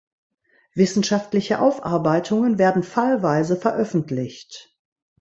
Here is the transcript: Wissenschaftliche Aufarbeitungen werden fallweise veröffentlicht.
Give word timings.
Wissenschaftliche 0.73 1.59
Aufarbeitungen 1.59 2.57
werden 2.57 2.81
fallweise 2.81 3.55
veröffentlicht. 3.55 4.75